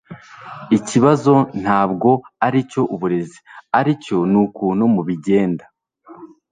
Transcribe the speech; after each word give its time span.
ikibazo 0.77 1.33
ntabwo 1.61 2.09
aricyo 2.45 2.81
uburezi 2.95 3.39
aricyo 3.79 4.17
nukuntu 4.31 4.83
mubigenda 4.93 5.65